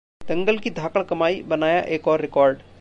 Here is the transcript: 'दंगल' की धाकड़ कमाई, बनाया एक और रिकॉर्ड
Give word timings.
'दंगल' 0.21 0.59
की 0.59 0.69
धाकड़ 0.71 1.03
कमाई, 1.03 1.41
बनाया 1.43 1.81
एक 1.89 2.07
और 2.07 2.21
रिकॉर्ड 2.21 2.61